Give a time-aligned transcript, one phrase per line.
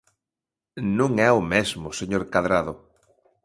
[0.97, 2.73] Non é o mesmo, señor Cadrado.